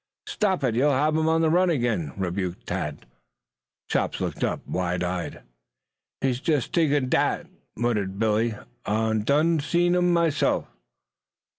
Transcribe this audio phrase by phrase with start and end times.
[0.25, 0.73] "Stop it!
[0.73, 3.05] You'll have him on the run again," rebuked Tad.
[3.87, 5.43] Chops looked up, wide eyed.
[6.21, 8.55] "Hit jes' lak dat, fer fae'," muttered Billy.
[8.87, 10.65] "Ah done seen dem myself."